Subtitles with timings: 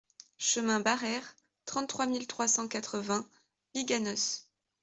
[0.39, 3.29] Chemin Barreyres, trente-trois mille trois cent quatre-vingts
[3.75, 4.47] Biganos